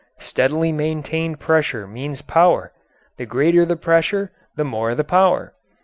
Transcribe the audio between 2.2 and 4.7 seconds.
power; the greater the pressure the